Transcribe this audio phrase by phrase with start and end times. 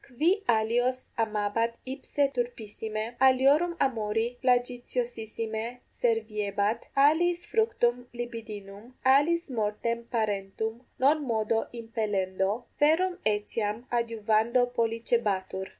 [0.05, 5.63] qui alios amabat ipse turpissime, aliorum amori flagitiosissime
[5.97, 15.67] serviebat, aliis fructum libidinum, aliis mortem parentum non modo impellendo, verum etiam adiuvando pollicebatur.